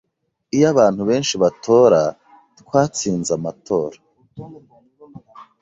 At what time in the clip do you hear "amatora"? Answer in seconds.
3.37-3.97